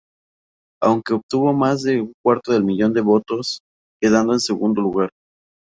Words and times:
Aunque 0.81 1.13
obtuvo 1.13 1.53
más 1.53 1.83
de 1.83 2.01
un 2.01 2.13
cuarto 2.25 2.53
de 2.53 2.59
millón 2.61 2.91
de 2.91 3.01
votos, 3.01 3.59
quedando 4.01 4.33
en 4.33 4.39
segundo 4.39 4.81
lugar. 4.81 5.11